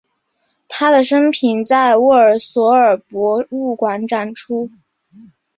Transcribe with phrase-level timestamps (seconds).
[0.67, 4.67] 他的生平在沃尔索尔博物馆展出。